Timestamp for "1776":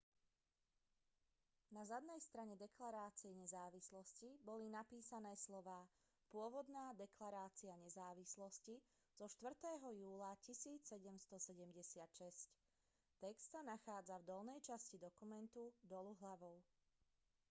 10.45-11.53